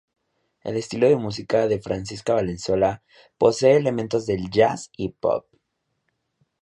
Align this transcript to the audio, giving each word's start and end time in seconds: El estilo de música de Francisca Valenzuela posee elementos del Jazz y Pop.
El 0.63 0.77
estilo 0.77 1.07
de 1.07 1.15
música 1.15 1.67
de 1.67 1.79
Francisca 1.79 2.33
Valenzuela 2.33 3.03
posee 3.37 3.75
elementos 3.77 4.25
del 4.25 4.49
Jazz 4.49 4.89
y 4.97 5.09
Pop. 5.09 5.45